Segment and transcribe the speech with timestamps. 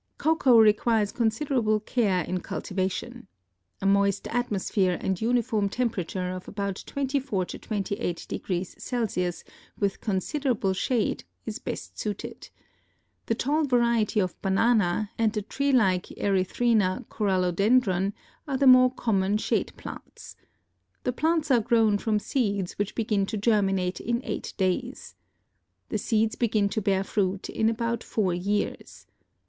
[0.17, 3.27] Cocoa requires considerable care in cultivation.
[3.83, 9.31] A moist atmosphere and uniform temperature of about 24 to 28 degrees C.,
[9.79, 12.49] with considerable shade, is best suited.
[13.27, 18.13] The tall variety of banana and the tree like Erythrina Corallodendron
[18.47, 20.35] are the more common shade plants.
[21.03, 25.13] The plants are grown from seeds which begin to germinate in eight days.
[25.89, 29.05] The trees begin to bear fruit in about four years.